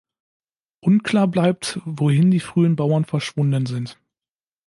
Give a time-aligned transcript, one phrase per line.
[0.79, 3.99] Unklar bleibt wohin die frühen Bauern verschwunden sind.